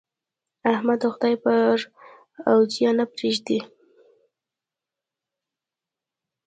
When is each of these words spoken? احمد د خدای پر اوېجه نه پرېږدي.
احمد 0.73 0.99
د 1.01 1.05
خدای 1.13 1.35
پر 1.43 1.77
اوېجه 2.51 2.89
نه 2.97 3.05
پرېږدي. 3.13 3.59